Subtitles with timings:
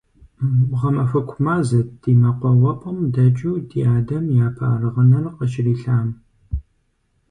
[0.79, 6.07] Гъэмахуэку мазэт ди мэкъуауапӀэм дэкӀыу дядэм япэ аргъынэр къыщрилъам.